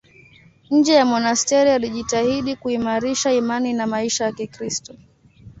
Nje 0.71 0.93
ya 0.93 1.05
monasteri 1.05 1.69
alijitahidi 1.69 2.55
kuimarisha 2.55 3.33
imani 3.33 3.73
na 3.73 3.87
maisha 3.87 4.25
ya 4.25 4.31
Kikristo. 4.31 4.95